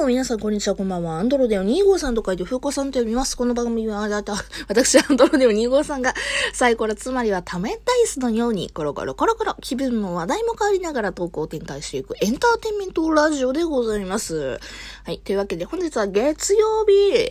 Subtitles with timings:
[0.00, 1.18] も皆さんこんにちは、こんばんは。
[1.18, 3.36] アンドロデオ2号さんと書いて、ふうこさんと読みます。
[3.36, 4.32] この番組は、あた、
[4.66, 6.14] 私、アンドロデオ2号さんが、
[6.54, 14.58] サイコロ、つまりはタメダイスのように、コロコロコロコロ、気分も話題も変わりながら投稿を展開していくエンターテインメントラジオでございます。
[15.04, 15.18] はい。
[15.18, 17.28] というわけで、本日は月曜日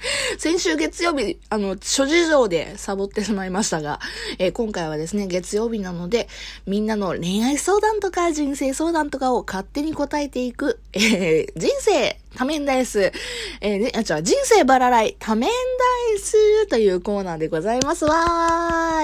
[0.38, 4.00] 先週月曜日、あの、諸事情でサボってしまいましたが、
[4.38, 6.28] えー、今回はですね、月曜日なので、
[6.66, 13.12] みんなの恋愛相談とか人生相談とかを勝手に答えていく、えー、人生多面ダイス、
[13.60, 15.54] えー、ね、あ、違う、人生バラライ多面ダ
[16.14, 18.26] イスというコーナーでございますわー。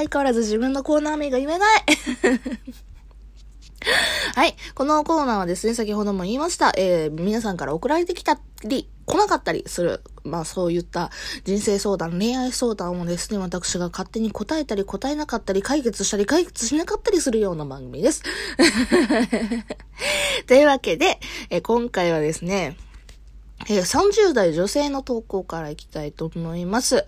[0.03, 1.83] 相変わらず自分のコーナー名が言えない。
[4.35, 4.57] はい。
[4.75, 11.11] このコーナーはですね、先ほども言いました、えー、皆さんから送られてきたり、来なかったりする、まあそういった
[11.45, 18.23] 人生相談、恋愛相談をですね、私が勝手に答えたり答えなかったり、解決したり解決しなかったりするような番組です。
[20.47, 21.19] というわけで、
[21.51, 22.77] えー、今回はですね、
[23.69, 27.05] えー、30代女性の投稿からいきたいと思います。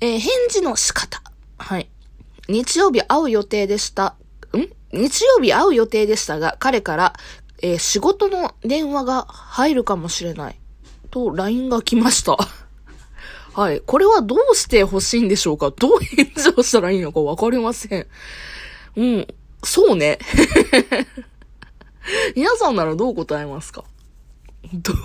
[0.00, 1.22] えー、返事の仕方。
[1.58, 1.90] はい。
[2.48, 4.14] 日曜日会う予定でした。
[4.92, 7.12] 日曜日会う予定でしたが、彼から、
[7.60, 10.58] えー、仕事の電話が入るかもしれない。
[11.10, 12.36] と、LINE が来ました。
[13.54, 13.80] はい。
[13.80, 15.70] これはどうして欲しいんでしょうか？
[15.70, 18.06] どう返事をしたらいいのかわかりません。
[18.96, 19.26] うん。
[19.64, 20.18] そうね。
[22.36, 23.84] 皆さんならどう答えますか？
[24.72, 24.96] どう、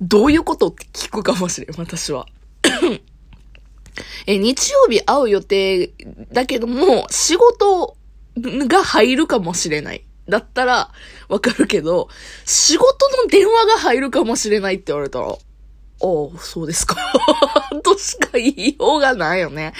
[0.00, 2.26] どういうことって聞くかもしれん、私は。
[4.26, 5.92] え、日曜日会う予定
[6.32, 7.96] だけども、仕事
[8.38, 10.04] が入るかもしれない。
[10.28, 10.92] だったら、
[11.28, 12.08] わかるけど、
[12.44, 15.36] 仕事の電話が入るかもしれないって言われたら、ああ、
[16.38, 16.96] そうですか。
[17.82, 19.72] としか言いようがないよね。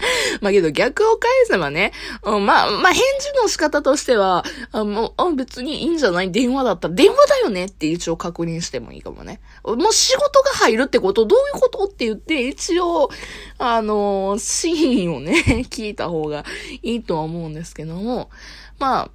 [0.40, 1.92] まあけど逆を返せばね、
[2.24, 9.40] うん、まあ、まあ返事の仕方としては、あもうあ別にいいんじゃない電話だったら、電話だよねって一応確認してもいいかもね。
[9.64, 13.10] もう仕事が入るってことどういうことって言って、一応、
[13.58, 16.44] あのー、シーンをね、 聞いた方が
[16.82, 18.30] いいとは思うんですけども、
[18.78, 19.10] まあ、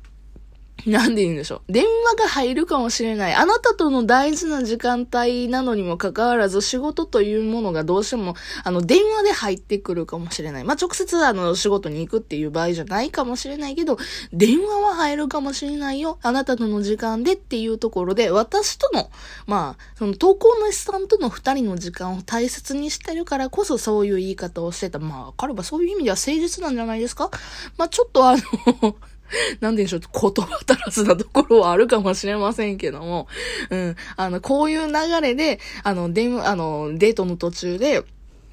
[0.86, 1.72] なんで言うんでしょう。
[1.72, 3.34] 電話が入るかもしれない。
[3.34, 10.64] あなたとの大事な時間帯なのにもかかわらず、仕事というものがどうしても、あの、電話で入ってくるかもしれない。
[10.64, 13.98] まあ、直接あの、仕事に行くっていう場合じゃないかもしれないけど、
[14.32, 16.20] 電話は入るかもしれないよ。
[16.22, 19.10] あなたとの時間でっていうところで、私との、
[19.48, 25.00] まあ、その投稿の資さんとの二人の時間を大切にしてるからこそ、そういう言い方をしてた。
[25.00, 27.32] まあ、彼はそういう意味では誠実なんじゃないですか？
[27.78, 28.96] まあ、ちょっとあの
[29.60, 33.28] なんでしょう、言葉足らずなところはあるかもしれませんけども、
[33.70, 38.04] うん、あの、こういう流れで、あの、電話、あの、デートの途中で、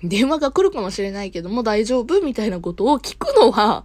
[0.04, 3.84] 電話が来るかもしれないけども大丈夫みたいなことを聞くのは、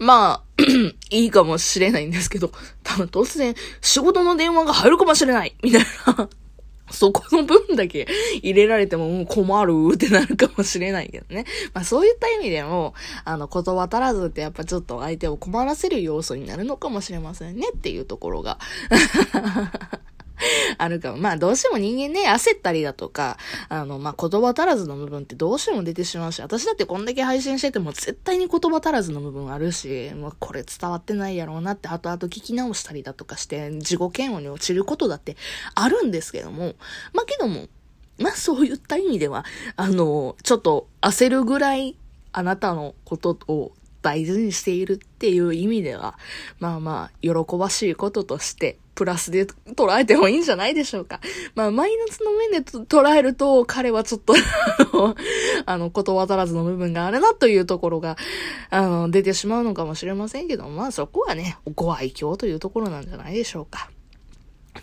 [0.00, 0.62] まあ、
[1.10, 2.50] いいかもしれないんですけど、
[2.82, 6.28] 多分突然、仕事の電話が入るかもしれないみたいな。
[6.92, 8.06] そこの分だけ
[8.42, 11.44] 入れられてももう困るってなるかもしれないけどね。
[11.74, 12.94] まあそういった意味でも、
[13.24, 18.58] あの言葉足らずってやっぱちょっと相手を困らせる要素になるのかもしれませんねっていうところが
[20.78, 21.18] あるかも。
[21.18, 23.38] まあどうしても人間ね、焦ったりだとか、
[23.68, 35.36] あの、まあ言葉足らずの部分ってどうしても出てしまうし、私だってこんだけ配信してても絶対に言葉足らずの部分あるし、もうこれ伝わってないやろうなって後々聞き直したりだとかして、自己嫌悪に落ちることだって
[35.74, 36.74] あるんですけども、
[37.12, 37.68] まあけども、
[38.18, 39.44] まあそういった意味では、
[39.76, 41.96] あの、ちょっと焦るぐらい
[42.32, 43.72] あなたのことを
[44.02, 46.18] 大事にしているっていう意味では、
[46.58, 51.20] まあまあ、喜ばしいこととして、プラスで捉えてもいいんじゃないでしょうか。
[51.54, 54.34] まあ、マイナスの面で捉えると、彼はちょっと
[55.66, 58.16] あの、ことわざらずの部分があるなというところが、
[58.70, 63.90] あの、出てしまうのかもしれませんけど、まあそこはね、ご愛嬌というところなんじゃないでしょうか。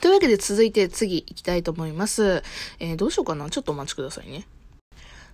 [0.01, 2.43] というわけで続いて次行きたいと思います。
[2.79, 4.45] えー、どうしようかなちょっとお待ちくださいね。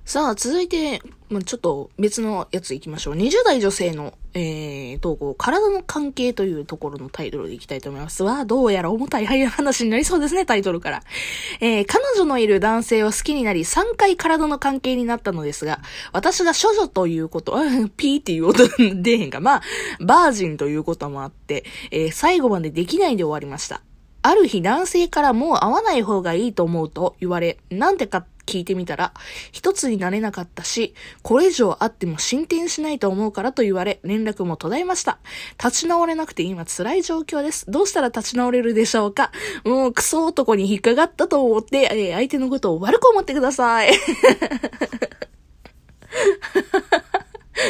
[0.06, 3.16] さあ、続いて、まあ、ちょっと別のやつ行きましょう。
[3.16, 8.46] 20代女性の、えー、投稿、体の関係というところのタイトルでいきたいと思いますわあ。
[8.46, 11.02] どうやら重たい話になりそうですね、タイトルから。
[11.60, 15.82] えー、彼女のいる男性を好きになり3回体の関係になったのですが、
[16.12, 17.54] 私が処女ということ、
[17.98, 19.40] ピーっていう音出へんか。
[19.40, 19.62] まあ、
[20.02, 23.82] バージンということもあって、えー、最後までできないで終わりました。
[24.26, 29.14] ある日男性からもう会わない方がいいと思うと言われ、なんでか聞いてみたら、
[29.52, 35.20] 一つになれなかったし、これ以上あっても進展しないと思うからと言われ、連絡も途絶えました。
[35.64, 37.70] 立ち直れなくて今辛い状況です。
[37.70, 39.32] どうしたら立ち直れるでしょうか？
[39.64, 43.92] もうクソ男に引っかかったと思って、えー、相手のことを悪く思ってください。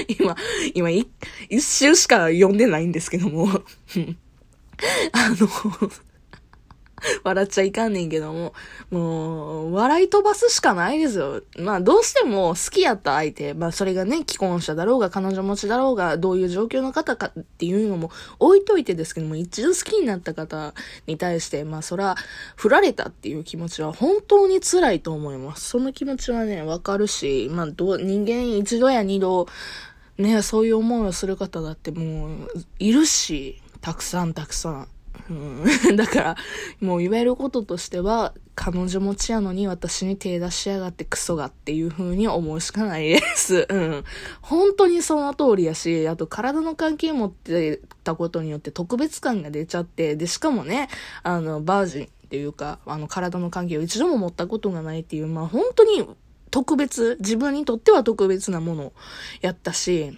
[0.07, 0.37] 今、
[0.73, 1.05] 今一
[1.59, 3.49] 周しか読んでないんですけども。
[5.11, 5.47] あの、
[7.23, 8.53] 笑っちゃいかんねんけども、
[8.91, 11.41] もう、笑い飛ばすしかないですよ。
[11.59, 20.73] まあ、どうしても好きやった相手、まあ、それがね、既婚者だろうが、彼女持ちだろうが、どういう状況の方かっていうのも置いといてですけども、一度好きになった方
[21.07, 22.15] に対して、まあ、そら、
[22.55, 25.69] 振られたっていう気持ちは本当に辛いと思います。
[25.69, 29.47] その気持ちはね、わかるし、まあ、どう、人間一度や二度、
[30.17, 32.49] ね、そういう思いをする方だってもう、
[32.79, 34.87] いるし、たくさんたくさん。
[35.29, 35.65] うん、
[35.97, 36.37] だから、
[36.81, 43.67] もう言えることとしては、彼女持ちやのに私に手出しやがってクソがっていう風に思うしかないです。
[43.69, 44.03] うん。
[44.41, 50.89] 本当にその通りやし、あと体の関係持ってたことによって特別感が出ちゃって、で、しかもね、
[51.23, 56.05] あの、バージンっていうか、あの、体の関係を一度も持ったことがないっていう、まあ本当に
[56.51, 58.93] 特別、自分にとっては特別なもの
[59.41, 60.17] やったし、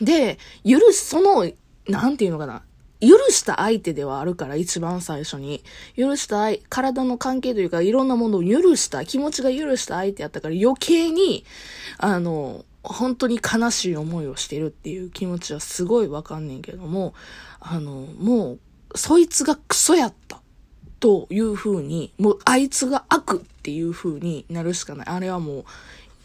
[0.00, 1.50] で、許す、その、
[1.88, 2.62] なんていうのかな、
[3.00, 5.62] 許した相手ではあるから、一番最初に。
[5.96, 11.44] 許した、体の関係というか、いろんなものを許した、気持ちが許した相手やったから、余計に、
[11.98, 17.14] あの、本当に悲しい思いをしてるっていう気持ちはすごいわかんねんけども、
[17.60, 18.58] あの、もう、
[18.94, 20.40] そいつがクソやった。
[21.00, 25.06] という風に、もうあいつが悪っていう風になるしかない。
[25.06, 25.64] あれはもう、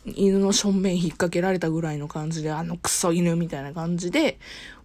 [0.06, 4.40] 犬の正面引っ掛けられたぐらいの感じで、あのクソ犬みたいな感じで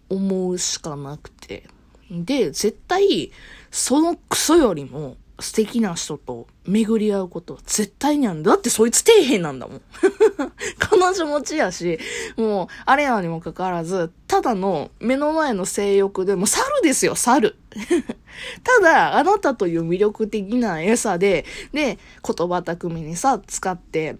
[0.09, 1.67] 思うしかなくて。
[2.09, 3.31] で、絶対、
[3.71, 8.55] そのクソよりも素敵な人と巡り合うことは絶対にあるんだ。
[8.55, 9.81] ってそいつ底辺なんだもん。
[10.79, 11.99] 彼女持ちやし、
[12.35, 17.55] もう、あれなにもかかわらず、ただの目の前の性欲で、も猿ですよ、猿。
[18.63, 21.97] ただ、あなたという魅力的な餌で、で、
[22.37, 24.17] 言葉巧みにさ、使って、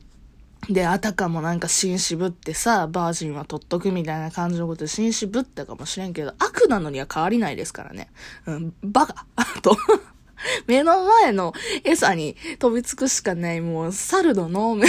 [0.68, 8.12] で、あたかもなんか紳士ぶってさ、バージンは取っとくみたいな感じのことで紳士ぶったかもしれんけど、悪なのには変わりないですからね。
[8.46, 9.26] うん、バカ。
[9.36, 9.78] あと
[10.68, 11.54] 目の前の
[11.84, 14.88] 餌に飛びつくしかない、もう、猿の脳み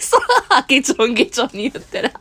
[0.00, 0.16] そ
[0.48, 2.12] はゲチョンゲチョンに言ってる。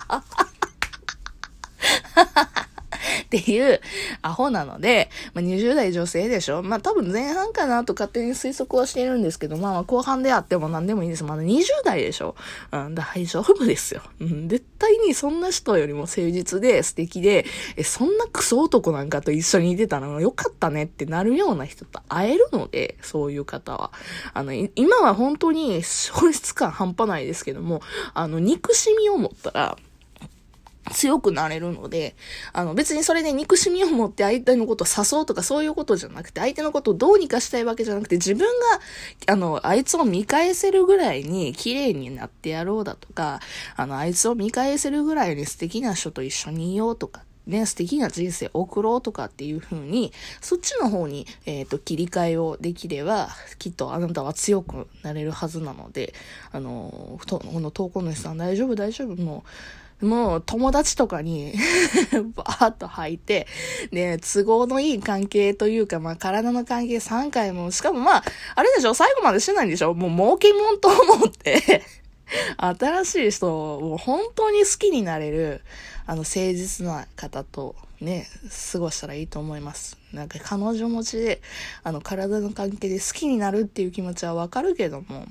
[3.25, 3.81] っていう
[4.21, 11.23] アホなので、まあ、20代女性でしょまあ、多分前半かなと勝手に推測はしているんですけど、まあ、後半であっても何でもいいです。
[11.23, 12.35] まだ20代でしょ
[12.71, 14.01] うん、大丈夫ですよ。
[14.19, 17.45] うん、絶対にそんな人よりも誠実で素敵で、
[17.75, 23.91] え、そんなクソ男なんかと一緒にいてたのよかったねってなるような人と会えるので、そういう方は。
[24.33, 27.81] あの、今は本当に消失感半端ないですけども、
[28.13, 29.77] あの、憎しみを持ったら、
[30.91, 32.15] 強くなれるので、
[32.53, 38.47] あの別にそれで憎しみを持って相手のことを誘うとかそういうことじゃなくて、相手のことをどうにかしたいわけじゃなくて、自分
[39.27, 43.39] が、あの、あいつを見返せるぐらいに綺麗になってやろうだとか、
[43.75, 50.11] あの、あいつを見返せるぐらいに素敵な人と一緒にいようとか、ね、素敵な人生を送ろうとかっていう風に、
[50.41, 53.29] そっちの方に、えっ、ー、と、切り替えをできれば、
[53.59, 56.13] きっとあなたは強くなれるはずなので、
[56.51, 59.49] あの、この投稿主さん大丈夫大丈夫もう、
[60.01, 61.53] もう友達とかに
[62.35, 63.47] バーッと吐いて、
[63.91, 68.23] で、都合のいい関係というか、まあ体の関係3回も、しかもまあ、
[68.55, 71.83] あれでしょ最後までしてないんでしょもう儲けもんと思って
[72.57, 75.61] 新しい人を本当に好きになれる、
[76.05, 78.27] あの、誠実な方とね、
[78.71, 79.97] 過ごしたらいいと思います。
[80.11, 81.41] なんか彼女持ちで、
[81.83, 85.25] あの、体の関係で好きになるっていう気持ちはわかるけども、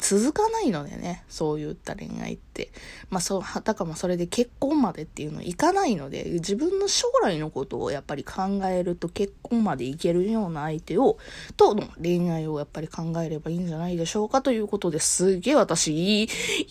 [0.00, 2.70] 続かないのでね、そういった恋愛って。
[3.10, 11.18] まあそう、はたかもそれで結婚までっていうのいかないので、自分の将来のことをやっぱり考えると結婚までいけるような相手を、
[11.56, 15.38] との恋愛をやっぱり考えればいいんじゃないでしょうかということです。
[15.38, 16.28] げえ私、いい、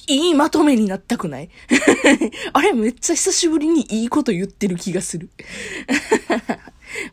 [0.08, 1.50] いいまとめになったくない？
[2.54, 5.30] あれ、めっちゃ久しぶりにいいこと言ってる気がする。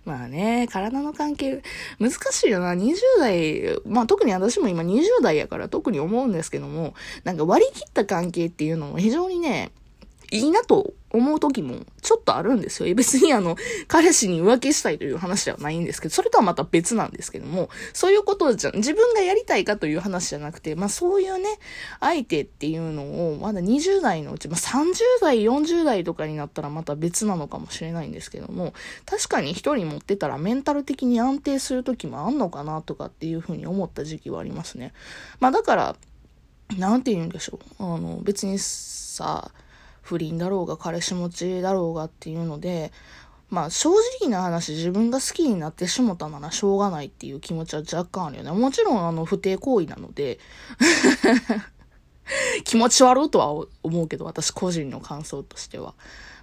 [0.04, 1.62] まあね、体の関係、
[1.98, 2.74] 難しいよな。
[2.74, 9.72] 20代、まあ特に私も今20代やから特に思うんですけども、なんか割り切った関係っていうのも非常にね、
[10.30, 12.94] いいなと思う時もちょっとあるんですよ。
[12.94, 13.56] 別にあの、
[13.88, 21.58] 彼氏に浮気したいという話ではないんですけど、それとはまた別なんですけども、そういうことじゃ、自分がやりたいかという話じゃなくて、まあそういうね、
[21.98, 28.72] 相手っていうのを、まだ20代のうち、まあ30代、40代とかになったらまた別なのかもしれないんですけども、
[29.04, 34.92] 確かに一人持ってたらメンタル的に安定する時もあんのかなとかっていうふうに思った時期はありますね。
[35.40, 35.96] まあだから、
[36.78, 37.84] なんて言うんでしょう。
[37.84, 39.50] あの、別にさ、
[40.10, 42.90] 不倫だろうが彼氏持ちだろうがっていうので、
[43.48, 43.90] まあ正
[44.20, 48.50] 直な話自分が好きになってしもたならしょうがないっていう気持ちは若干あるよね。
[48.50, 50.40] もちろんあの不貞行為なので
[52.64, 55.94] 気持ち悪いとは思うけど私個人の感想としては。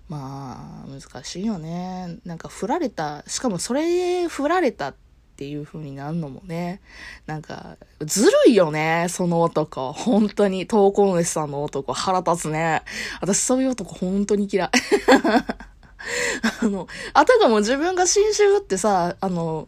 [0.07, 2.19] まあ難しいよね。
[2.23, 4.95] なんか振られた、しかもそれ振られたっ
[5.37, 6.81] っていう風になるのもね、
[7.27, 9.93] なんか、ずるいよね、その男。
[9.93, 12.81] 本当に、投稿主さんの男、腹立つね。
[13.21, 14.69] 私そういう男本当に嫌い。
[16.59, 19.67] あの、あたかも自分が新種ってさ、あの、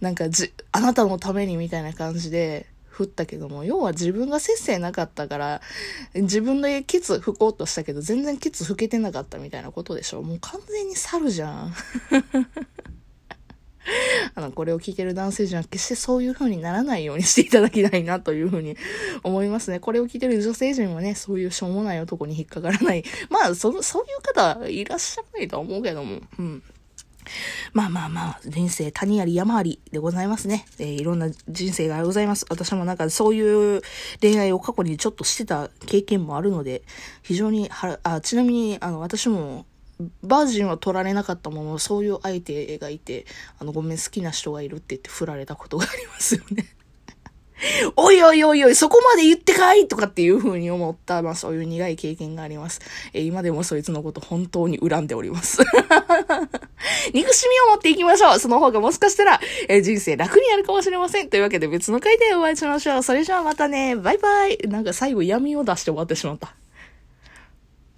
[0.00, 2.66] なんかじ、あなたのためにみたいな感じで、
[2.98, 5.60] 振ったけども、要は自分が節制なかったから、
[6.14, 11.74] 自分でケツ吹こうとしたけど、全然ケツ吹けてなかったみたいなことでしょもう完全に猿じゃん。
[14.34, 18.76] あの、これを聞いてる男性じゃ決してそういう風にならないようにしていただきたいなという風に
[19.22, 19.80] 思いますね。
[19.80, 23.04] これを聞いてる女性陣もね、そういうしょうもない男に引っかからない。
[23.30, 26.62] まあ、その、そういう方いらっしゃらないと思うけども、うん。
[27.74, 30.64] まあまあまあ、人生谷あり山ありでございますね。
[30.78, 32.46] えー、いろんな人生がございます。
[32.48, 33.82] 私もなんかそういう
[34.22, 36.82] 恋愛を過去にちょっとしてた経験もあるので、
[37.22, 39.66] 非常には、あ、ちなみに、あの、私も
[40.22, 43.26] バージンは取られなかったもの、そういう相手がいて、
[43.58, 46.66] あの、ごめん、好きな人がいるって言って振られたことがありますよね。
[47.96, 52.80] おいおいおいおい、そこまで言ってかいとかっていう風に思った、まあそういう苦い経験があります。
[53.12, 55.58] えー、今でもそいつのこと本当に恨んでおります。
[57.12, 58.38] 憎しみを持っていきましょう。
[58.38, 61.30] その方がもしかしたら、えー、人生楽になるかもしれません。
[61.30, 63.02] というわけで別の回でお会いしましょう。
[63.02, 63.96] それじゃあまたね。
[63.96, 64.58] バイバイ。
[64.68, 66.54] なんか最後闇を出して終わってしまった。